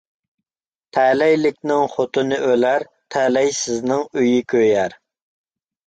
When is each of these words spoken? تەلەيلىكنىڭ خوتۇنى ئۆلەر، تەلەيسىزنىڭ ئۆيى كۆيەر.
تەلەيلىكنىڭ 0.97 1.85
خوتۇنى 1.93 2.41
ئۆلەر، 2.49 2.89
تەلەيسىزنىڭ 3.19 4.07
ئۆيى 4.11 4.45
كۆيەر. 4.57 5.03